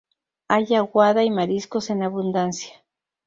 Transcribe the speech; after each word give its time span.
Hay 0.47 0.73
aguada 0.73 1.23
y 1.23 1.29
mariscos 1.29 1.91
en 1.91 2.01
abundancia. 2.01 2.73